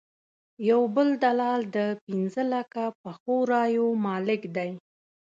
یو 0.69 0.81
بل 0.95 1.07
دلال 1.23 1.61
د 1.75 1.77
پنځه 2.05 2.43
لکه 2.53 2.83
پخو 3.01 3.35
رایو 3.51 3.87
مالک 4.05 4.41
دی. 4.55 4.69